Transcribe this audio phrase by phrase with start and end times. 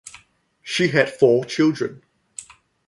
[0.63, 2.01] She had four children.